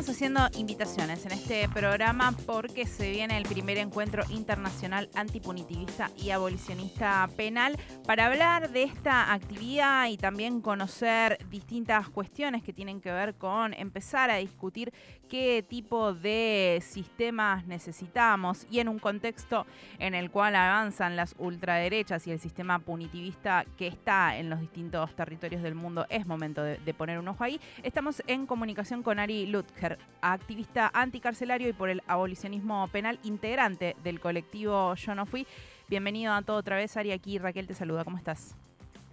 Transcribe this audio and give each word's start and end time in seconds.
Haciendo 0.00 0.48
invitaciones 0.56 1.26
en 1.26 1.32
este 1.32 1.68
programa 1.68 2.34
porque 2.46 2.86
se 2.86 3.10
viene 3.10 3.36
el 3.36 3.44
primer 3.44 3.76
encuentro 3.76 4.24
internacional 4.30 5.10
antipunitivista 5.14 6.10
y 6.16 6.30
abolicionista 6.30 7.28
penal 7.36 7.78
para 8.06 8.26
hablar 8.26 8.70
de 8.70 8.84
esta 8.84 9.32
actividad 9.32 10.08
y 10.08 10.16
también 10.16 10.62
conocer 10.62 11.38
distintas 11.50 12.08
cuestiones 12.08 12.62
que 12.62 12.72
tienen 12.72 13.00
que 13.00 13.12
ver 13.12 13.34
con 13.34 13.74
empezar 13.74 14.30
a 14.30 14.36
discutir 14.36 14.92
qué 15.30 15.64
tipo 15.66 16.12
de 16.12 16.80
sistemas 16.82 17.64
necesitamos 17.66 18.66
y 18.68 18.80
en 18.80 18.88
un 18.88 18.98
contexto 18.98 19.64
en 20.00 20.14
el 20.14 20.30
cual 20.30 20.56
avanzan 20.56 21.14
las 21.14 21.36
ultraderechas 21.38 22.26
y 22.26 22.32
el 22.32 22.40
sistema 22.40 22.80
punitivista 22.80 23.64
que 23.78 23.86
está 23.86 24.36
en 24.36 24.50
los 24.50 24.60
distintos 24.60 25.14
territorios 25.14 25.62
del 25.62 25.76
mundo, 25.76 26.04
es 26.10 26.26
momento 26.26 26.62
de, 26.62 26.78
de 26.78 26.94
poner 26.94 27.18
un 27.20 27.28
ojo 27.28 27.44
ahí. 27.44 27.60
Estamos 27.84 28.22
en 28.26 28.46
comunicación 28.46 29.04
con 29.04 29.20
Ari 29.20 29.46
Lutger, 29.46 29.98
activista 30.20 30.90
anticarcelario 30.92 31.68
y 31.68 31.72
por 31.72 31.90
el 31.90 32.02
abolicionismo 32.08 32.88
penal, 32.88 33.20
integrante 33.22 33.94
del 34.02 34.18
colectivo 34.18 34.94
Yo 34.96 35.14
No 35.14 35.26
Fui. 35.26 35.46
Bienvenido 35.88 36.32
a 36.32 36.42
todo 36.42 36.56
otra 36.56 36.76
vez, 36.76 36.96
Ari. 36.96 37.12
Aquí 37.12 37.38
Raquel 37.38 37.68
te 37.68 37.74
saluda. 37.74 38.02
¿Cómo 38.02 38.16
estás? 38.16 38.56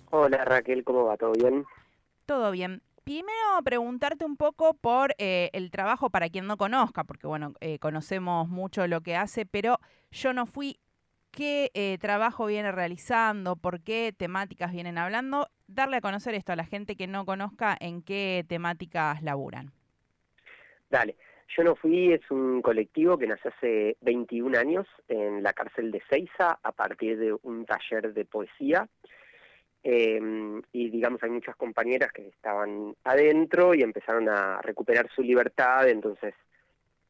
Hola 0.10 0.44
Raquel, 0.46 0.84
¿cómo 0.84 1.06
va? 1.06 1.16
¿Todo 1.16 1.34
bien? 1.34 1.66
Todo 2.26 2.52
bien. 2.52 2.82
Primero 3.08 3.64
preguntarte 3.64 4.26
un 4.26 4.36
poco 4.36 4.74
por 4.74 5.16
eh, 5.18 5.50
el 5.54 5.72
trabajo 5.72 6.10
para 6.10 6.28
quien 6.28 6.46
no 6.46 6.58
conozca, 6.58 7.06
porque 7.06 7.26
bueno, 7.26 7.54
eh, 7.62 7.80
conocemos 7.80 8.50
mucho 8.50 8.86
lo 8.86 9.00
que 9.00 9.16
hace, 9.16 9.46
pero 9.46 9.78
yo 10.12 10.34
no 10.34 10.46
fui. 10.46 10.82
¿Qué 11.32 11.72
eh, 11.74 11.98
trabajo 12.02 12.48
viene 12.48 12.70
realizando? 12.74 13.56
¿Por 13.56 13.80
qué 13.82 14.12
temáticas 14.12 14.74
vienen 14.74 14.98
hablando? 14.98 15.48
Darle 15.68 15.96
a 15.98 16.02
conocer 16.02 16.34
esto 16.34 16.52
a 16.52 16.58
la 16.58 16.66
gente 16.66 16.98
que 16.98 17.08
no 17.08 17.26
conozca 17.26 17.78
en 17.80 18.02
qué 18.02 18.44
temáticas 18.46 19.24
laburan. 19.24 19.72
Dale. 20.90 21.16
Yo 21.56 21.64
no 21.64 21.78
fui, 21.78 22.12
es 22.12 22.30
un 22.30 22.62
colectivo 22.62 23.18
que 23.18 23.28
nació 23.28 23.52
hace 23.56 23.96
21 24.02 24.60
años 24.60 24.86
en 25.08 25.44
la 25.44 25.54
cárcel 25.54 25.92
de 25.92 26.04
Ceiza 26.10 26.60
a 26.62 26.72
partir 26.74 27.18
de 27.18 27.34
un 27.42 27.66
taller 27.66 28.14
de 28.14 28.26
poesía. 28.26 28.90
Eh, 29.90 30.20
y 30.74 30.90
digamos, 30.90 31.24
hay 31.24 31.30
muchas 31.30 31.56
compañeras 31.56 32.12
que 32.12 32.28
estaban 32.28 32.94
adentro 33.06 33.74
y 33.74 33.84
empezaron 33.84 34.28
a 34.28 34.62
recuperar 34.62 35.10
su 35.16 35.22
libertad, 35.24 35.88
entonces 35.88 36.34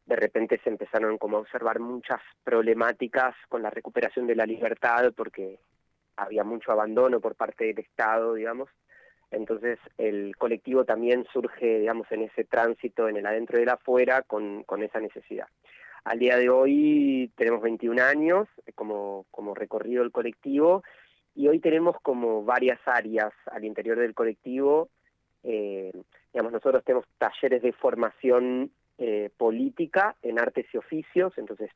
de 0.06 0.16
repente 0.16 0.61
se 0.64 0.70
empezaron 0.70 1.17
como 1.17 1.38
a 1.38 1.39
observar 1.39 1.80
muchas 1.80 2.22
problemáticas 2.44 3.33
con 3.50 3.64
la 3.64 3.72
recuperación 3.72 4.28
de 4.28 4.36
la 4.36 4.45
libertad 4.45 5.11
porque 5.16 5.58
había 6.17 6.44
mucho 6.44 6.72
abandono 6.72 7.20
por 7.20 7.33
parte 7.33 7.66
del 7.66 7.80
Estado, 7.80 8.36
digamos. 8.36 8.70
Entonces 9.31 9.80
el 9.98 10.38
colectivo 10.38 10.86
también 10.86 11.25
surge, 11.33 11.80
digamos, 11.80 12.05
en 12.11 12.22
ese 12.22 12.44
tránsito, 12.44 13.09
en 13.09 13.17
el 13.17 13.25
adentro 13.25 13.58
y 13.58 13.64
el 13.64 13.70
afuera, 13.70 14.22
con, 14.22 14.61
con 14.66 14.83
esa 14.83 15.00
necesidad. 15.00 15.48
Al 16.03 16.20
día 16.20 16.38
de 16.38 16.52
hoy 16.52 17.31
tenemos 17.38 17.64
21 17.64 18.03
años 18.03 18.48
como, 18.75 19.25
como 19.31 19.55
recorrido 19.55 20.03
el 20.03 20.11
colectivo 20.11 20.83
y 21.38 21.47
hoy 21.47 21.59
tenemos 21.59 21.95
como 22.02 22.43
varias 22.43 22.80
áreas 22.85 23.31
al 23.52 23.63
interior 23.63 23.99
del 23.99 24.16
colectivo. 24.16 24.89
Eh, 25.43 25.91
digamos, 26.33 26.52
nosotros 26.52 26.83
tenemos 26.83 27.05
talleres 27.19 27.61
de 27.61 27.73
formación 27.73 28.71
eh, 28.97 29.30
política 29.38 30.15
en 30.23 30.39
artes 30.39 30.65
y 30.73 30.77
oficios, 30.77 31.38
entonces 31.38 31.69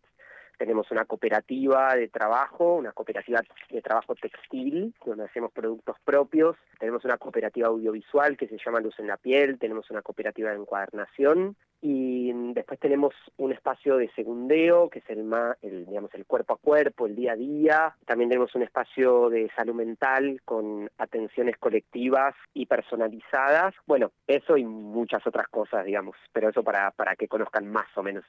tenemos 0.58 0.90
una 0.90 1.06
cooperativa 1.06 1.96
de 1.96 2.08
trabajo, 2.08 2.76
una 2.76 2.92
cooperativa 2.92 3.42
de 3.70 3.82
trabajo 3.82 4.16
textil, 4.16 4.96
donde 5.06 5.26
hacemos 5.26 5.52
productos 5.52 5.96
propios. 6.04 6.56
Tenemos 6.80 7.06
una 7.06 7.18
cooperativa 7.18 7.68
audiovisual 7.68 8.38
que 8.38 8.48
se 8.48 8.58
llama 8.64 8.80
Luz 8.80 9.00
en 9.00 9.08
la 9.08 9.18
Piel. 9.18 9.58
Tenemos 9.58 9.90
una 9.90 10.02
cooperativa 10.02 10.52
de 10.52 10.58
encuadernación. 10.58 11.56
Y 11.82 12.32
después 12.54 12.80
tenemos 12.80 13.14
un 13.38 13.52
espacio 13.52 13.98
de 13.98 14.10
segundeo, 14.14 14.90
que 14.90 15.00
es 15.00 15.10
el, 15.10 15.24
más, 15.24 15.58
el, 15.64 15.88
digamos, 15.88 16.14
el 16.14 16.26
cuerpo 16.26 16.54
a 16.54 16.58
cuerpo, 16.58 17.08
el 17.08 17.16
día 17.16 17.34
a 17.34 17.36
día. 17.36 17.96
También 18.06 18.30
tenemos 18.30 18.54
un 18.54 18.62
espacio 18.62 19.30
de 19.30 19.50
salud 19.56 19.74
mental 19.74 20.42
con 20.46 20.90
atenciones 21.00 21.58
colectivas 21.58 22.36
y 22.54 22.68
personalizadas. 22.68 23.74
Bueno, 23.88 24.12
eso 24.28 24.58
y 24.58 24.64
muchas 24.64 25.26
otras 25.26 25.48
cosas, 25.48 25.84
digamos, 25.84 26.16
pero 26.32 26.50
eso 26.50 26.64
para, 26.64 26.92
para 26.92 27.16
que 27.16 27.28
conozcan 27.28 27.68
más 27.68 27.88
o 27.96 28.04
menos 28.04 28.26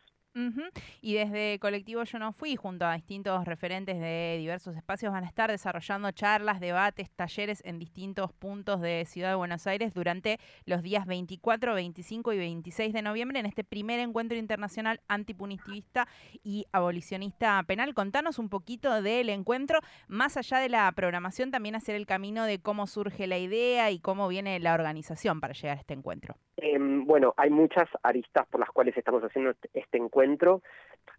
Y 1.03 1.15
desde 1.15 1.59
Colectivo 1.59 2.05
Yo 2.05 2.19
No 2.19 2.33
Fui, 2.33 2.57
junto 2.57 2.87
a 2.87 2.95
distintos 2.95 3.45
referentes 3.45 4.01
de 4.01 4.37
diversos 4.39 4.77
espacios, 4.77 5.13
van 5.13 5.25
a 5.25 5.27
estar 5.27 5.51
desarrollando 5.51 6.11
charlas, 6.13 6.59
debates, 6.59 7.11
talleres 7.11 7.63
en 7.67 7.79
distintos 7.79 8.33
puntos 8.33 8.81
de 8.81 9.05
Ciudad 9.05 9.29
de 9.31 9.35
Buenos 9.35 9.67
Aires 9.67 9.93
durante 9.93 10.39
los 10.65 10.83
días 10.83 11.07
24, 11.07 11.75
25 11.75 12.33
y 12.33 12.39
26 12.39 12.93
de 12.95 13.03
noviembre 13.03 13.42
en 13.43 13.47
este 13.47 13.65
primer 13.65 14.01
encuentro 14.01 14.39
internacional 14.39 15.01
antipunitivista 15.09 16.07
y 16.43 16.67
abolicionista 16.73 17.63
penal. 17.65 17.93
Contanos 17.95 18.39
un 18.39 18.49
poquito 18.49 19.03
del 19.03 19.29
encuentro, 19.29 19.81
más 20.09 20.37
allá 20.37 20.59
de 20.59 20.69
la 20.69 20.91
programación, 20.93 21.51
también 21.51 21.75
hacer 21.75 21.97
el 21.97 22.07
camino 22.07 22.45
de 22.45 22.61
cómo 22.61 22.87
surge 22.87 23.27
la 23.27 23.39
idea 23.39 23.91
y 23.91 23.99
cómo 23.99 24.29
viene 24.29 24.59
la 24.61 24.75
organización 24.75 25.41
para 25.41 25.55
llegar 25.55 25.77
a 25.77 25.81
este 25.81 25.95
encuentro. 25.95 26.37
Eh, 26.57 26.79
bueno, 26.79 27.35
hay 27.37 27.51
muchas 27.51 27.89
aristas 28.03 28.47
por 28.47 28.61
las 28.61 28.71
cuales 28.71 28.97
estamos 28.97 29.23
haciendo 29.23 29.51
este, 29.51 29.69
este 29.75 29.99
encuentro. 29.99 30.63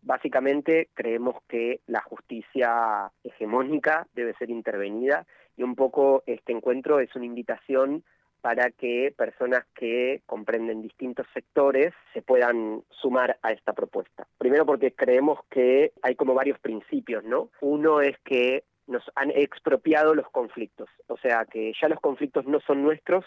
Básicamente 0.01 0.90
creemos 0.94 1.35
que 1.47 1.81
la 1.88 2.01
justicia 2.01 3.11
hegemónica 3.23 4.07
debe 4.13 4.34
ser 4.35 4.50
intervenida 4.50 5.25
y 5.57 5.63
un 5.63 5.75
poco 5.75 6.23
este 6.25 6.53
encuentro 6.53 7.00
es 7.00 7.13
una 7.16 7.25
invitación 7.25 8.03
para 8.44 8.72
que 8.72 9.14
personas 9.16 9.64
que 9.74 10.22
comprenden 10.26 10.81
distintos 10.81 11.26
sectores 11.34 11.94
se 12.14 12.22
puedan 12.22 12.84
sumar 12.90 13.38
a 13.42 13.54
esta 13.54 13.72
propuesta. 13.72 14.28
Primero 14.38 14.66
porque 14.66 14.92
creemos 14.92 15.40
que 15.50 15.94
hay 16.02 16.16
como 16.16 16.34
varios 16.34 16.59
principios, 16.59 17.24
¿no? 17.24 17.48
Uno 17.62 18.02
es 18.02 18.20
que 18.26 18.66
nos 18.86 19.02
han 19.16 19.32
expropiado 19.32 20.14
los 20.14 20.30
conflictos, 20.30 20.90
o 21.08 21.16
sea 21.20 21.46
que 21.46 21.72
ya 21.82 21.88
los 21.88 22.02
conflictos 22.02 22.46
no 22.46 22.59
son 22.59 22.84
nuestros, 22.84 23.24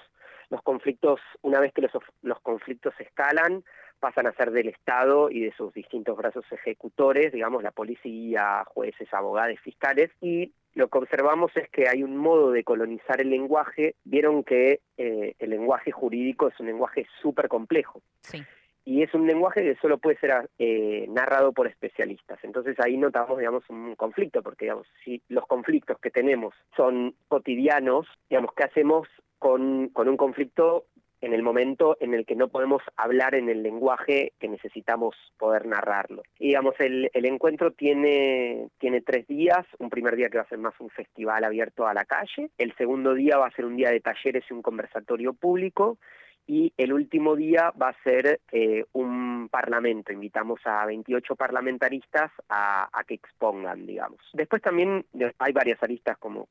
los 0.50 0.60
conflictos, 0.60 1.18
una 1.40 1.60
vez 1.60 1.72
que 1.72 1.80
los, 1.80 1.92
los 2.20 2.38
conflictos 2.40 2.92
escalan, 2.98 3.64
pasan 3.98 4.26
a 4.26 4.32
ser 4.32 4.50
del 4.50 4.68
Estado 4.68 5.30
y 5.30 5.40
de 5.40 5.52
sus 5.52 5.72
distintos 5.72 6.16
brazos 6.16 6.44
ejecutores, 6.50 7.32
digamos, 7.32 7.62
la 7.62 7.70
policía, 7.70 8.64
jueces, 8.66 9.12
abogados, 9.12 9.58
fiscales, 9.60 10.10
y 10.20 10.52
lo 10.76 10.88
que 10.88 10.98
observamos 10.98 11.50
es 11.56 11.70
que 11.70 11.88
hay 11.88 12.02
un 12.02 12.18
modo 12.18 12.50
de 12.50 12.62
colonizar 12.62 13.20
el 13.22 13.30
lenguaje. 13.30 13.94
Vieron 14.04 14.44
que 14.44 14.80
eh, 14.98 15.34
el 15.38 15.50
lenguaje 15.50 15.90
jurídico 15.90 16.48
es 16.48 16.60
un 16.60 16.66
lenguaje 16.66 17.06
súper 17.22 17.48
complejo. 17.48 18.02
Sí. 18.20 18.44
Y 18.84 19.02
es 19.02 19.12
un 19.14 19.26
lenguaje 19.26 19.62
que 19.62 19.74
solo 19.80 19.96
puede 19.96 20.18
ser 20.18 20.50
eh, 20.58 21.06
narrado 21.08 21.52
por 21.52 21.66
especialistas. 21.66 22.38
Entonces 22.42 22.78
ahí 22.78 22.98
notamos, 22.98 23.38
digamos, 23.38 23.64
un 23.70 23.94
conflicto, 23.96 24.42
porque, 24.42 24.66
digamos, 24.66 24.86
si 25.02 25.22
los 25.28 25.46
conflictos 25.46 25.98
que 25.98 26.10
tenemos 26.10 26.54
son 26.76 27.14
cotidianos, 27.26 28.06
digamos, 28.28 28.52
¿qué 28.54 28.64
hacemos 28.64 29.08
con, 29.38 29.88
con 29.88 30.08
un 30.08 30.18
conflicto 30.18 30.84
en 31.20 31.32
el 31.32 31.42
momento 31.42 31.96
en 32.00 32.14
el 32.14 32.26
que 32.26 32.36
no 32.36 32.48
podemos 32.48 32.82
hablar 32.96 33.34
en 33.34 33.48
el 33.48 33.62
lenguaje 33.62 34.32
que 34.38 34.48
necesitamos 34.48 35.16
poder 35.38 35.66
narrarlo. 35.66 36.22
Y 36.38 36.48
digamos, 36.48 36.74
el, 36.78 37.10
encuentro 37.12 37.72
tiene, 37.72 38.68
tiene 38.78 39.00
tres 39.00 39.26
días, 39.26 39.66
un 39.78 39.90
primer 39.90 40.16
día 40.16 40.28
que 40.28 40.38
va 40.38 40.44
a 40.44 40.48
ser 40.48 40.58
más 40.58 40.74
un 40.80 40.90
festival 40.90 41.44
abierto 41.44 41.86
a 41.86 41.94
la 41.94 42.04
calle, 42.04 42.50
el 42.58 42.74
segundo 42.76 43.14
día 43.14 43.38
va 43.38 43.46
a 43.46 43.52
ser 43.52 43.64
un 43.64 43.76
día 43.76 43.90
de 43.90 44.00
talleres 44.00 44.44
y 44.48 44.54
un 44.54 44.62
conversatorio 44.62 45.32
público, 45.32 45.98
y 46.46 46.72
el 46.76 46.92
último 46.92 47.34
día 47.34 47.72
va 47.80 47.88
a 47.88 48.02
ser 48.04 48.40
eh, 48.52 48.84
un 48.92 49.48
parlamento. 49.50 50.12
Invitamos 50.12 50.60
a 50.64 50.86
28 50.86 51.34
parlamentaristas 51.34 52.30
a, 52.48 52.88
que 53.06 53.14
expongan, 53.14 53.84
digamos. 53.84 54.20
Después 54.32 54.62
también 54.62 55.04
hay 55.38 55.52
varias 55.52 55.82
aristas, 55.82 56.16
como 56.18 56.46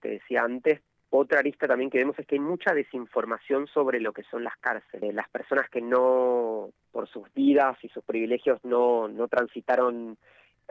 te 0.00 0.08
decía 0.08 0.42
antes, 0.42 0.80
otra 1.16 1.38
arista 1.38 1.68
también 1.68 1.90
que 1.90 1.98
vemos 1.98 2.18
es 2.18 2.26
que 2.26 2.34
hay 2.34 2.40
mucha 2.40 2.74
desinformación 2.74 3.68
sobre 3.68 4.00
lo 4.00 4.12
que 4.12 4.24
son 4.24 4.42
las 4.42 4.56
cárceles. 4.58 5.14
Las 5.14 5.28
personas 5.28 5.70
que 5.70 5.80
no, 5.80 6.70
por 6.90 7.08
sus 7.08 7.32
vidas 7.34 7.76
y 7.82 7.88
sus 7.90 8.02
privilegios, 8.02 8.58
no, 8.64 9.06
no 9.06 9.28
transitaron 9.28 10.18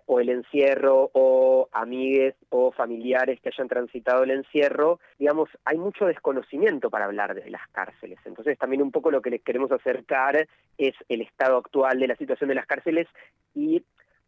o 0.06 0.20
el 0.20 0.28
encierro 0.28 1.10
o 1.14 1.70
amigues 1.72 2.36
o 2.50 2.74
familiares 2.74 3.40
que 3.40 3.50
hayan 3.50 3.70
transitado 3.70 4.24
el 4.24 4.32
encierro, 4.32 5.00
digamos, 5.18 5.50
hay 5.64 5.78
mucho 5.78 6.06
desconocimiento 6.08 6.90
para 6.90 7.06
hablar 7.06 7.36
de 7.36 7.50
las 7.50 7.66
cárceles. 7.70 8.20
Entonces 8.26 8.58
también 8.58 8.82
un 8.82 8.92
poco 8.92 9.12
lo 9.12 9.22
que 9.22 9.30
les 9.30 9.44
queremos 9.44 9.72
acercar 9.72 10.48
es 10.78 10.96
el 11.08 11.22
estado 11.22 11.58
actual 11.58 12.00
de 12.00 12.08
la 12.08 12.18
situación 12.18 12.50
de 12.50 12.56
las 12.56 12.66
cárceles 12.66 13.08
y 13.56 13.82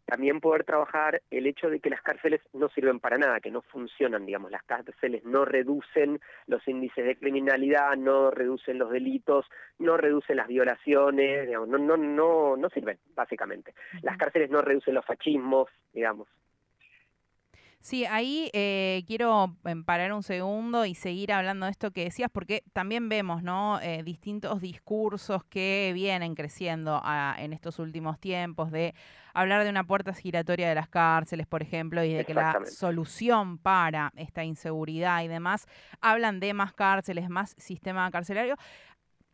también 0.05 0.39
poder 0.39 0.63
trabajar 0.63 1.21
el 1.31 1.47
hecho 1.47 1.69
de 1.69 1.79
que 1.79 1.89
las 1.89 2.01
cárceles 2.01 2.41
no 2.53 2.69
sirven 2.69 2.99
para 2.99 3.17
nada, 3.17 3.39
que 3.39 3.51
no 3.51 3.61
funcionan, 3.61 4.25
digamos, 4.25 4.51
las 4.51 4.63
cárceles 4.63 5.23
no 5.25 5.45
reducen 5.45 6.19
los 6.47 6.67
índices 6.67 7.05
de 7.05 7.15
criminalidad, 7.15 7.95
no 7.97 8.31
reducen 8.31 8.77
los 8.77 8.91
delitos, 8.91 9.45
no 9.79 9.97
reducen 9.97 10.37
las 10.37 10.47
violaciones, 10.47 11.47
digamos, 11.47 11.67
no, 11.69 11.77
no, 11.77 11.97
no, 11.97 12.55
no 12.55 12.69
sirven, 12.69 12.99
básicamente. 13.15 13.73
Las 14.01 14.17
cárceles 14.17 14.49
no 14.49 14.61
reducen 14.61 14.93
los 14.93 15.05
fascismos, 15.05 15.69
digamos. 15.93 16.27
Sí, 17.85 18.03
ahí 18.03 18.49
eh, 18.53 19.03
quiero 19.05 19.57
em, 19.63 19.83
parar 19.83 20.11
un 20.11 20.23
segundo 20.23 20.87
y 20.87 20.95
seguir 20.95 21.31
hablando 21.31 21.67
de 21.67 21.71
esto 21.71 21.91
que 21.91 22.05
decías, 22.05 22.31
porque 22.33 22.63
también 22.73 23.09
vemos, 23.09 23.43
¿no? 23.43 23.79
Eh, 23.79 24.01
distintos 24.03 24.59
discursos 24.59 25.43
que 25.43 25.91
vienen 25.93 26.33
creciendo 26.33 26.99
ah, 27.03 27.35
en 27.37 27.53
estos 27.53 27.77
últimos 27.77 28.19
tiempos 28.19 28.71
de 28.71 28.95
hablar 29.35 29.63
de 29.63 29.69
una 29.69 29.83
puerta 29.83 30.15
giratoria 30.15 30.67
de 30.67 30.73
las 30.73 30.89
cárceles, 30.89 31.45
por 31.45 31.61
ejemplo, 31.61 32.03
y 32.03 32.11
de 32.11 32.25
que 32.25 32.33
la 32.33 32.59
solución 32.65 33.59
para 33.59 34.11
esta 34.15 34.43
inseguridad 34.43 35.21
y 35.21 35.27
demás 35.27 35.67
hablan 36.01 36.39
de 36.39 36.55
más 36.55 36.73
cárceles, 36.73 37.29
más 37.29 37.53
sistema 37.59 38.09
carcelario. 38.09 38.55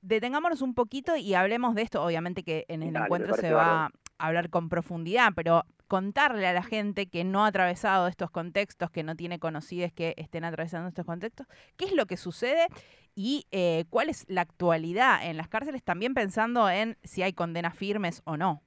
Detengámonos 0.01 0.61
un 0.61 0.73
poquito 0.73 1.15
y 1.15 1.35
hablemos 1.35 1.73
de 1.73 1.83
esto. 1.83 2.03
Obviamente 2.03 2.43
que 2.43 2.65
en 2.67 2.83
el 2.83 2.97
encuentro 2.97 3.33
se 3.33 3.53
va 3.53 3.85
a 3.85 3.91
hablar 4.17 4.49
con 4.49 4.67
profundidad, 4.67 5.31
pero 5.33 5.63
contarle 5.91 6.47
a 6.47 6.53
la 6.53 6.63
gente 6.63 7.07
que 7.07 7.25
no 7.25 7.43
ha 7.43 7.47
atravesado 7.47 8.07
estos 8.07 8.31
contextos, 8.31 8.89
que 8.91 9.03
no 9.03 9.17
tiene 9.17 9.39
conocidos 9.39 9.91
que 9.91 10.13
estén 10.15 10.45
atravesando 10.45 10.87
estos 10.87 11.05
contextos, 11.05 11.47
qué 11.75 11.83
es 11.83 11.93
lo 11.93 12.05
que 12.05 12.15
sucede 12.15 12.67
y 13.13 13.45
eh, 13.51 13.83
cuál 13.89 14.07
es 14.07 14.23
la 14.29 14.39
actualidad 14.39 15.29
en 15.29 15.35
las 15.35 15.49
cárceles, 15.49 15.83
también 15.83 16.13
pensando 16.13 16.69
en 16.69 16.95
si 17.03 17.23
hay 17.23 17.33
condenas 17.33 17.75
firmes 17.75 18.21
o 18.23 18.37
no. 18.37 18.61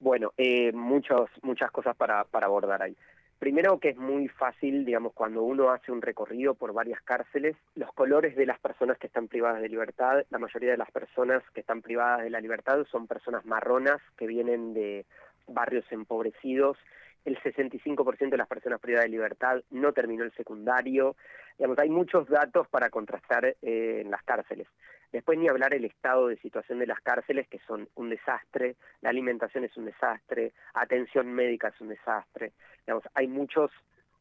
Bueno, 0.00 0.32
eh, 0.38 0.72
muchos, 0.72 1.28
muchas 1.42 1.70
cosas 1.70 1.94
para, 1.94 2.24
para 2.24 2.46
abordar 2.46 2.80
ahí. 2.80 2.96
Primero 3.38 3.78
que 3.78 3.90
es 3.90 3.98
muy 3.98 4.28
fácil, 4.28 4.86
digamos, 4.86 5.12
cuando 5.12 5.42
uno 5.42 5.72
hace 5.72 5.92
un 5.92 6.00
recorrido 6.00 6.54
por 6.54 6.72
varias 6.72 7.02
cárceles, 7.02 7.54
los 7.74 7.92
colores 7.92 8.34
de 8.34 8.46
las 8.46 8.58
personas 8.60 8.96
que 8.96 9.08
están 9.08 9.28
privadas 9.28 9.60
de 9.60 9.68
libertad, 9.68 10.24
la 10.30 10.38
mayoría 10.38 10.70
de 10.70 10.78
las 10.78 10.90
personas 10.90 11.42
que 11.52 11.60
están 11.60 11.82
privadas 11.82 12.22
de 12.22 12.30
la 12.30 12.40
libertad 12.40 12.86
son 12.90 13.06
personas 13.06 13.44
marronas 13.44 14.00
que 14.16 14.26
vienen 14.26 14.72
de 14.72 15.04
barrios 15.46 15.84
empobrecidos, 15.90 16.78
el 17.24 17.38
65% 17.40 18.30
de 18.30 18.36
las 18.36 18.48
personas 18.48 18.80
privadas 18.80 19.04
de 19.04 19.10
libertad 19.10 19.62
no 19.70 19.92
terminó 19.92 20.24
el 20.24 20.32
secundario. 20.32 21.16
Digamos, 21.56 21.78
hay 21.78 21.88
muchos 21.88 22.28
datos 22.28 22.66
para 22.68 22.90
contrastar 22.90 23.44
eh, 23.44 24.00
en 24.00 24.10
las 24.10 24.22
cárceles. 24.24 24.66
Después 25.12 25.38
ni 25.38 25.48
hablar 25.48 25.74
el 25.74 25.84
estado 25.84 26.28
de 26.28 26.38
situación 26.38 26.78
de 26.78 26.86
las 26.86 27.00
cárceles, 27.00 27.46
que 27.48 27.60
son 27.60 27.88
un 27.96 28.10
desastre, 28.10 28.76
la 29.02 29.10
alimentación 29.10 29.64
es 29.64 29.76
un 29.76 29.84
desastre, 29.84 30.52
atención 30.74 31.32
médica 31.32 31.68
es 31.68 31.80
un 31.80 31.88
desastre. 31.88 32.52
Digamos, 32.86 33.04
hay 33.14 33.28
muchos 33.28 33.70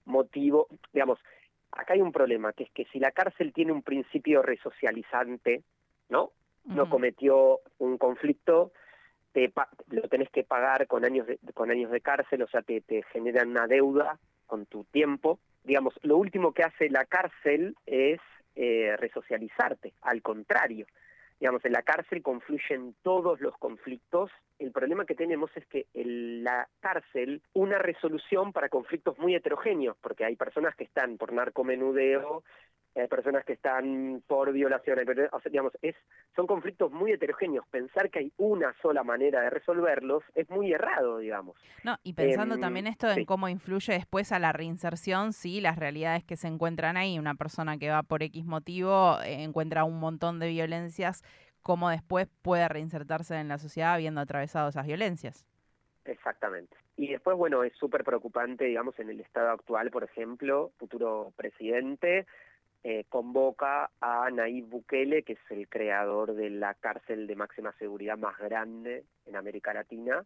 motivos, 0.05 0.67
digamos, 0.91 1.17
acá 1.71 1.93
hay 1.93 2.01
un 2.01 2.11
problema, 2.11 2.51
que 2.53 2.65
es 2.65 2.71
que 2.71 2.85
si 2.85 2.99
la 2.99 3.11
cárcel 3.11 3.53
tiene 3.53 3.71
un 3.71 3.83
principio 3.83 4.41
resocializante, 4.41 5.63
¿no? 6.09 6.31
No 6.65 6.89
cometió 6.89 7.59
un 7.79 7.97
conflicto, 7.97 8.71
te, 9.31 9.51
lo 9.89 10.07
tenés 10.09 10.29
que 10.29 10.43
pagar 10.43 10.87
con 10.87 11.05
años 11.05 11.27
de, 11.27 11.39
con 11.53 11.71
años 11.71 11.91
de 11.91 12.01
cárcel, 12.01 12.41
o 12.43 12.47
sea, 12.47 12.61
te, 12.61 12.81
te 12.81 13.03
generan 13.11 13.49
una 13.49 13.67
deuda 13.67 14.19
con 14.45 14.65
tu 14.65 14.83
tiempo. 14.85 15.39
Digamos, 15.63 15.93
lo 16.03 16.17
último 16.17 16.53
que 16.53 16.63
hace 16.63 16.89
la 16.89 17.05
cárcel 17.05 17.75
es 17.85 18.19
eh, 18.55 18.95
resocializarte, 18.97 19.93
al 20.01 20.21
contrario. 20.21 20.85
Digamos, 21.39 21.63
en 21.65 21.71
la 21.71 21.81
cárcel 21.81 22.21
confluyen 22.21 22.93
todos 23.01 23.41
los 23.41 23.57
conflictos. 23.57 24.29
El 24.59 24.71
problema 24.71 25.05
que 25.05 25.15
tenemos 25.15 25.49
es 25.55 25.65
que 25.67 25.87
en 25.93 26.43
la 26.43 26.67
cárcel 26.81 27.41
una 27.53 27.79
resolución 27.79 28.53
para 28.53 28.69
conflictos 28.69 29.17
muy 29.17 29.33
heterogéneos, 29.33 29.97
porque 30.01 30.25
hay 30.25 30.35
personas 30.35 30.75
que 30.75 30.83
están 30.83 31.17
por 31.17 31.33
narcomenudeo, 31.33 32.43
hay 32.95 33.07
personas 33.07 33.45
que 33.45 33.53
están 33.53 34.21
por 34.27 34.51
violaciones, 34.51 35.05
o 35.31 35.39
sea, 35.39 35.49
digamos, 35.49 35.71
es, 35.81 35.95
son 36.35 36.45
conflictos 36.45 36.91
muy 36.91 37.11
heterogéneos. 37.11 37.65
Pensar 37.67 38.09
que 38.09 38.19
hay 38.19 38.33
una 38.37 38.73
sola 38.81 39.03
manera 39.03 39.41
de 39.41 39.49
resolverlos 39.49 40.23
es 40.35 40.49
muy 40.49 40.73
errado, 40.73 41.19
digamos. 41.19 41.55
No, 41.83 41.97
y 42.03 42.13
pensando 42.13 42.55
em, 42.55 42.61
también 42.61 42.87
esto 42.87 43.09
en 43.09 43.25
cómo 43.25 43.47
influye 43.47 43.93
después 43.93 44.31
a 44.31 44.39
la 44.39 44.51
reinserción, 44.51 45.31
sí, 45.31 45.61
las 45.61 45.77
realidades 45.77 46.25
que 46.25 46.35
se 46.35 46.47
encuentran 46.47 46.97
ahí, 46.97 47.17
una 47.17 47.35
persona 47.35 47.77
que 47.77 47.89
va 47.89 48.03
por 48.03 48.23
X 48.23 48.45
motivo 48.45 49.19
eh, 49.21 49.43
encuentra 49.43 49.85
un 49.85 49.99
montón 49.99 50.39
de 50.39 50.49
violencias, 50.49 51.23
cómo 51.61 51.89
después 51.89 52.27
puede 52.41 52.67
reinsertarse 52.67 53.35
en 53.35 53.47
la 53.47 53.57
sociedad 53.57 53.93
habiendo 53.93 54.19
atravesado 54.19 54.67
esas 54.69 54.85
violencias. 54.85 55.45
Exactamente. 56.03 56.75
Y 56.97 57.07
después, 57.07 57.37
bueno, 57.37 57.63
es 57.63 57.73
súper 57.77 58.03
preocupante, 58.03 58.65
digamos, 58.65 58.99
en 58.99 59.09
el 59.09 59.19
estado 59.21 59.49
actual, 59.49 59.91
por 59.91 60.03
ejemplo, 60.03 60.71
futuro 60.77 61.31
presidente, 61.35 62.25
eh, 62.83 63.05
convoca 63.09 63.91
a 63.99 64.29
Nayib 64.31 64.67
Bukele, 64.67 65.23
que 65.23 65.33
es 65.33 65.51
el 65.51 65.67
creador 65.67 66.33
de 66.33 66.49
la 66.49 66.73
cárcel 66.73 67.27
de 67.27 67.35
máxima 67.35 67.73
seguridad 67.73 68.17
más 68.17 68.37
grande 68.39 69.05
en 69.25 69.35
América 69.35 69.73
Latina. 69.73 70.25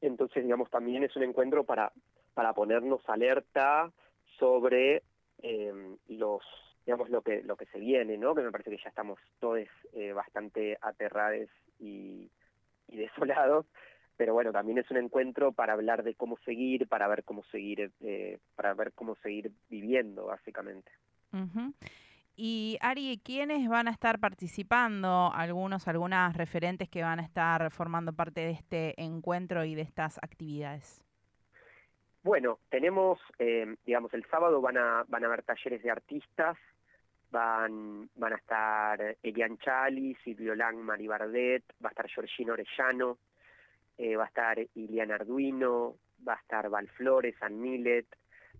Entonces, 0.00 0.42
digamos, 0.42 0.70
también 0.70 1.04
es 1.04 1.14
un 1.16 1.24
encuentro 1.24 1.64
para, 1.64 1.92
para 2.32 2.54
ponernos 2.54 3.06
alerta 3.08 3.92
sobre 4.38 5.02
eh, 5.42 5.96
los 6.08 6.42
digamos 6.84 7.10
lo 7.10 7.22
que 7.22 7.42
lo 7.42 7.56
que 7.56 7.66
se 7.66 7.78
viene 7.78 8.16
no 8.16 8.34
que 8.34 8.42
me 8.42 8.50
parece 8.50 8.70
que 8.70 8.82
ya 8.82 8.88
estamos 8.88 9.18
todos 9.38 9.68
eh, 9.92 10.12
bastante 10.12 10.78
aterrados 10.80 11.48
y, 11.78 12.30
desolados. 12.88 13.66
Pero 14.16 14.34
bueno 14.34 14.52
también 14.52 14.78
es 14.78 14.90
un 14.90 14.96
encuentro 14.96 15.52
para 15.52 15.74
hablar 15.74 16.02
de 16.02 16.14
cómo 16.14 16.36
seguir 16.44 16.88
para 16.88 17.06
ver 17.08 17.24
cómo 17.24 17.44
seguir 17.44 17.92
eh, 18.00 18.38
para 18.56 18.74
ver 18.74 18.92
cómo 18.92 19.14
seguir 19.16 19.52
viviendo 19.68 20.26
básicamente 20.26 20.90
y 22.36 22.78
Ari, 22.80 23.20
¿quiénes 23.22 23.68
van 23.68 23.88
a 23.88 23.90
estar 23.90 24.18
participando? 24.18 25.30
Algunos, 25.34 25.88
algunas 25.88 26.36
referentes 26.36 26.88
que 26.88 27.02
van 27.02 27.20
a 27.20 27.22
estar 27.22 27.70
formando 27.70 28.12
parte 28.12 28.40
de 28.40 28.50
este 28.52 29.02
encuentro 29.02 29.64
y 29.64 29.74
de 29.74 29.82
estas 29.82 30.18
actividades. 30.22 31.04
Bueno, 32.22 32.58
tenemos, 32.68 33.18
eh, 33.38 33.76
digamos, 33.86 34.12
el 34.14 34.24
sábado 34.30 34.60
van 34.60 34.76
a, 34.76 35.04
van 35.08 35.24
a 35.24 35.26
haber 35.26 35.42
talleres 35.42 35.82
de 35.82 35.90
artistas, 35.90 36.56
van, 37.30 38.10
van 38.14 38.32
a 38.32 38.36
estar 38.36 39.16
Elian 39.22 39.56
Chali, 39.58 40.14
Silvio 40.24 40.54
Lang, 40.54 40.76
Mari 40.76 41.06
Bardet, 41.06 41.64
va 41.82 41.88
a 41.88 41.92
estar 41.92 42.08
Georgino 42.08 42.52
Orellano, 42.52 43.18
eh, 43.96 44.16
va 44.16 44.24
a 44.24 44.28
estar 44.28 44.58
Iliana 44.74 45.16
Arduino, 45.16 45.96
va 46.26 46.34
a 46.34 46.40
estar 46.40 46.68
Val 46.68 46.88
Flores, 46.88 47.34
San 47.38 47.60
Milet, 47.60 48.06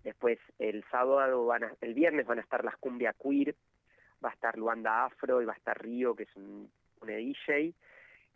Después 0.03 0.39
el 0.59 0.83
sábado, 0.89 1.45
van 1.45 1.63
a, 1.63 1.73
el 1.81 1.93
viernes 1.93 2.25
van 2.25 2.39
a 2.39 2.41
estar 2.41 2.63
las 2.63 2.77
cumbia 2.77 3.13
queer, 3.13 3.55
va 4.23 4.29
a 4.29 4.33
estar 4.33 4.57
Luanda 4.57 5.05
Afro 5.05 5.41
y 5.41 5.45
va 5.45 5.53
a 5.53 5.57
estar 5.57 5.81
Río, 5.81 6.15
que 6.15 6.23
es 6.23 6.35
un, 6.35 6.71
un 7.01 7.07
DJ. 7.07 7.73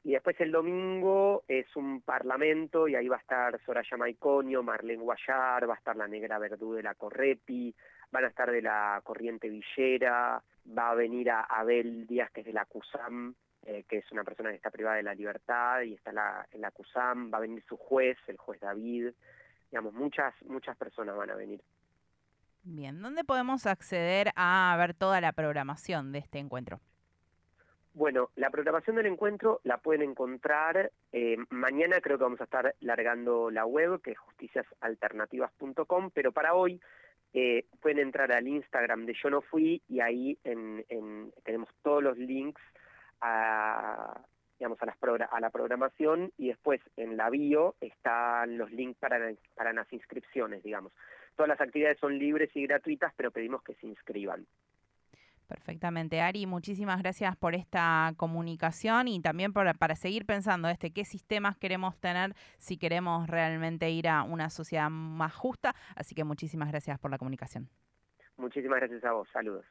Y 0.04 0.12
después 0.12 0.40
el 0.40 0.52
domingo 0.52 1.44
es 1.48 1.76
un 1.76 2.02
parlamento 2.02 2.88
y 2.88 2.96
ahí 2.96 3.08
va 3.08 3.16
a 3.16 3.20
estar 3.20 3.60
Soraya 3.66 3.98
Maiconio, 3.98 4.62
Marlene 4.62 5.02
Guayar, 5.02 5.68
va 5.68 5.74
a 5.74 5.78
estar 5.78 5.96
la 5.96 6.08
Negra 6.08 6.38
Verdú 6.38 6.74
de 6.74 6.84
la 6.84 6.94
Correpi, 6.94 7.74
van 8.12 8.26
a 8.26 8.28
estar 8.28 8.52
de 8.52 8.62
la 8.62 9.02
Corriente 9.04 9.50
Villera, 9.50 10.42
va 10.78 10.92
a 10.92 10.96
venir 10.96 11.32
a 11.32 11.42
Abel 11.42 12.06
Díaz, 12.06 12.30
que 12.32 12.42
es 12.42 12.46
de 12.46 12.54
la 12.54 12.66
CUSAM, 12.66 13.34
eh, 13.66 13.84
que 13.90 13.98
es 13.98 14.12
una 14.12 14.24
persona 14.24 14.52
que 14.52 14.58
está 14.58 14.70
privada 14.70 14.98
de 14.98 15.04
la 15.04 15.16
libertad 15.16 15.82
y 15.82 15.94
está 15.96 16.12
la, 16.12 16.48
en 16.52 16.62
la 16.62 16.70
CUSAM, 16.70 17.34
va 17.34 17.40
a 17.40 17.42
venir 17.42 17.64
su 17.68 17.76
juez, 17.76 18.18
el 18.28 18.38
juez 18.38 18.60
David, 18.60 19.10
digamos, 19.72 19.94
muchas, 19.94 20.34
muchas 20.44 20.76
personas 20.78 21.16
van 21.16 21.30
a 21.32 21.36
venir. 21.36 21.62
Bien, 22.64 23.02
¿dónde 23.02 23.24
podemos 23.24 23.68
acceder 23.68 24.32
a 24.36 24.76
ver 24.80 24.96
toda 24.96 25.22
la 25.22 25.34
programación 25.34 26.12
de 26.12 26.20
este 26.20 26.40
encuentro? 26.40 26.80
Bueno, 27.94 28.30
la 28.36 28.50
programación 28.50 28.98
del 28.98 29.06
encuentro 29.06 29.62
la 29.64 29.78
pueden 29.78 30.02
encontrar 30.10 30.92
eh, 31.14 31.38
mañana, 31.50 32.02
creo 32.02 32.18
que 32.18 32.26
vamos 32.26 32.42
a 32.42 32.44
estar 32.44 32.76
largando 32.82 33.50
la 33.52 33.66
web, 33.66 34.02
que 34.02 34.12
es 34.12 34.18
justiciasalternativas.com, 34.18 36.12
pero 36.14 36.34
para 36.34 36.56
hoy 36.56 36.82
eh, 37.34 37.66
pueden 37.80 38.00
entrar 38.00 38.32
al 38.34 38.48
Instagram 38.48 39.06
de 39.06 39.14
Yo 39.14 39.30
No 39.30 39.42
Fui 39.42 39.82
y 39.88 40.02
ahí 40.02 40.38
en, 40.44 40.84
tenemos 41.44 41.70
todos 41.84 42.04
los 42.04 42.18
links 42.18 42.62
a, 43.22 44.20
digamos, 44.60 44.82
a, 44.82 44.86
las 44.86 44.98
a 45.32 45.40
la 45.40 45.50
programación 45.50 46.32
y 46.38 46.48
después 46.50 46.82
en 46.98 47.18
la 47.18 47.30
bio 47.30 47.76
están 47.82 48.58
los 48.58 48.72
links 48.72 49.00
para, 49.00 49.20
para 49.56 49.74
las 49.74 49.92
inscripciones, 49.92 50.64
digamos. 50.64 50.92
Todas 51.36 51.50
las 51.50 51.62
actividades 51.62 52.00
son 52.00 52.18
libres 52.18 52.50
y 52.56 52.66
gratuitas, 52.66 53.14
pero 53.16 53.32
pedimos 53.32 53.62
que 53.64 53.76
se 53.76 53.88
inscriban. 53.88 54.46
Perfectamente, 55.48 56.22
Ari, 56.22 56.48
muchísimas 56.48 57.00
gracias 57.02 57.36
por 57.36 57.54
esta 57.54 58.14
comunicación 58.18 59.08
y 59.08 59.22
también 59.22 59.54
para 59.54 59.96
seguir 59.96 60.26
pensando 60.26 60.70
este 60.70 60.92
qué 60.92 61.06
sistemas 61.06 61.56
queremos 61.58 62.00
tener 62.00 62.34
si 62.58 62.78
queremos 62.78 63.28
realmente 63.28 63.92
ir 63.92 64.08
a 64.08 64.24
una 64.24 64.50
sociedad 64.50 64.90
más 64.90 65.36
justa. 65.36 65.76
Así 65.96 66.16
que 66.16 66.24
muchísimas 66.24 66.70
gracias 66.70 66.98
por 67.00 67.12
la 67.12 67.20
comunicación. 67.20 67.70
Muchísimas 68.38 68.80
gracias 68.80 69.04
a 69.04 69.12
vos, 69.12 69.28
saludos. 69.32 69.66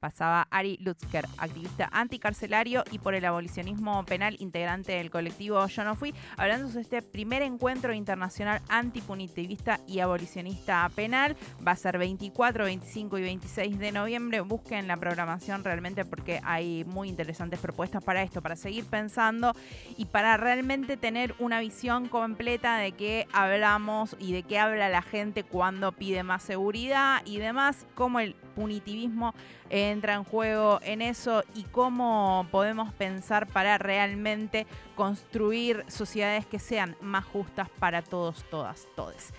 Pasaba 0.00 0.46
Ari 0.50 0.76
Lutzker, 0.80 1.26
activista 1.38 1.88
anticarcelario 1.90 2.84
y 2.90 2.98
por 2.98 3.14
el 3.14 3.24
abolicionismo 3.24 4.04
penal, 4.04 4.36
integrante 4.40 4.92
del 4.92 5.10
colectivo 5.10 5.66
Yo 5.66 5.84
No 5.84 5.96
Fui, 5.96 6.14
hablando 6.36 6.68
de 6.68 6.82
este 6.82 7.00
primer 7.00 7.42
encuentro 7.42 7.94
internacional 7.94 8.60
antipunitivista 8.68 9.80
y 9.86 10.00
abolicionista 10.00 10.88
penal. 10.94 11.36
Va 11.66 11.72
a 11.72 11.76
ser 11.76 11.96
24, 11.96 12.64
25 12.64 13.18
y 13.18 13.22
26 13.22 13.78
de 13.78 13.92
noviembre. 13.92 14.40
Busquen 14.42 14.86
la 14.86 14.98
programación 14.98 15.64
realmente 15.64 16.04
porque 16.04 16.40
hay 16.44 16.84
muy 16.84 17.08
interesantes 17.08 17.58
propuestas 17.58 18.04
para 18.04 18.22
esto, 18.22 18.42
para 18.42 18.56
seguir 18.56 18.84
pensando 18.84 19.54
y 19.96 20.04
para 20.04 20.36
realmente 20.36 20.96
tener 20.96 21.34
una 21.38 21.60
visión 21.60 22.08
completa 22.08 22.76
de 22.76 22.92
qué 22.92 23.26
hablamos 23.32 24.14
y 24.18 24.32
de 24.32 24.42
qué 24.42 24.58
habla 24.58 24.88
la 24.90 25.02
gente 25.02 25.42
cuando 25.42 25.92
pide 25.92 26.22
más 26.22 26.42
seguridad 26.42 27.22
y 27.24 27.38
demás, 27.38 27.86
cómo 27.94 28.20
el 28.20 28.36
punitivismo 28.56 29.34
entra 29.70 30.14
en 30.14 30.24
juego 30.24 30.80
en 30.82 31.02
eso 31.02 31.44
y 31.54 31.62
cómo 31.64 32.48
podemos 32.50 32.92
pensar 32.94 33.46
para 33.46 33.78
realmente 33.78 34.66
construir 34.96 35.84
sociedades 35.86 36.46
que 36.46 36.58
sean 36.58 36.96
más 37.00 37.24
justas 37.24 37.68
para 37.78 38.02
todos, 38.02 38.44
todas, 38.50 38.88
todes. 38.96 39.32